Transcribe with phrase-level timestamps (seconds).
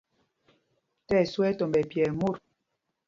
[1.07, 2.39] Tí ɛsu ɛ tɔmb nɛ pyɛɛ mot.